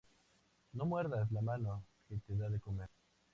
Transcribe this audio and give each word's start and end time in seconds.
No 0.73 0.87
muerdas 0.87 1.31
la 1.31 1.41
mano 1.43 1.85
que 2.09 2.17
te 2.25 2.35
da 2.35 2.49
de 2.49 2.59
comer 2.59 2.89